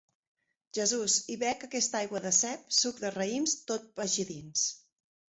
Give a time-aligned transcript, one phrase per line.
[0.75, 4.65] Jesús, hi bec aquesta aigua de cep, suc de raïms, tot vagi dins.